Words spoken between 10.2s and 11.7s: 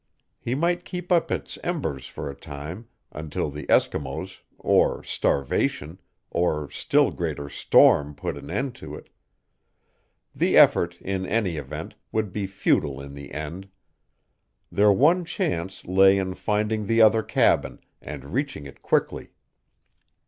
The effort, in any